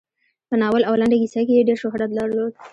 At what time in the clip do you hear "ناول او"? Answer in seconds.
0.61-0.93